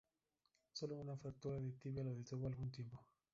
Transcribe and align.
Sólo 0.73 0.95
una 0.95 1.15
fractura 1.15 1.59
de 1.59 1.73
tibia 1.73 2.03
lo 2.03 2.15
detuvo 2.15 2.47
algún 2.47 2.71
tiempo. 2.71 3.05